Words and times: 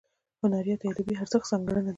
هنریت 0.41 0.79
یا 0.83 0.91
ادبي 0.93 1.13
ارزښت 1.21 1.45
ځانګړنه 1.51 1.81
ده. 1.85 1.89